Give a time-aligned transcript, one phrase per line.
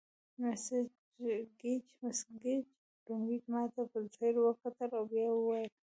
[0.41, 0.65] مس
[2.41, 2.67] ګیج
[3.05, 5.71] لومړی ماته په ځیر وکتل او بیا یې وویل.